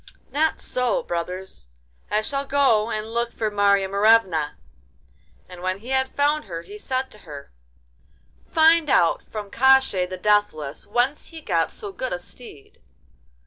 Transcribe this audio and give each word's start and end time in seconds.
'Not 0.31 0.59
so, 0.59 1.03
brothers; 1.03 1.67
I 2.09 2.23
shall 2.23 2.43
go 2.43 2.89
and 2.89 3.13
look 3.13 3.31
for 3.31 3.51
Marya 3.51 3.87
Morevna.' 3.87 4.57
And 5.47 5.61
when 5.61 5.77
he 5.77 5.89
had 5.89 6.09
found 6.09 6.45
her, 6.45 6.63
he 6.63 6.75
said 6.79 7.11
to 7.11 7.19
her: 7.19 7.51
'Find 8.47 8.89
out 8.89 9.21
from 9.21 9.51
Koshchei 9.51 10.07
the 10.09 10.17
Deathless 10.17 10.87
whence 10.87 11.27
he 11.27 11.39
got 11.39 11.71
so 11.71 11.91
good 11.91 12.13
a 12.13 12.17
steed. 12.17 12.81